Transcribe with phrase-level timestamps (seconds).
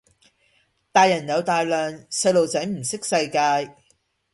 [0.91, 3.75] 大人有大量，細路仔唔識世界